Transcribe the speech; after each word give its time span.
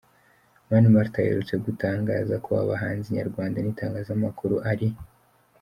Mani 0.67 0.87
Martin 0.95 1.23
aherutse 1.23 1.55
gutangaza 1.65 2.35
ko 2.45 2.49
abahanzi 2.63 3.13
Nyarwanda 3.15 3.57
n’itangazamakuru 3.61 4.55
ari 4.71 4.87